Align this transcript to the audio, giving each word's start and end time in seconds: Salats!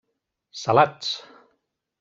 Salats! 0.61 1.13